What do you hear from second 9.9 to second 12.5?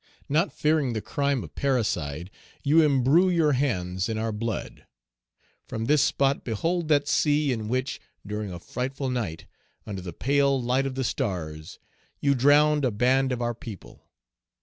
the pale light of the stars, you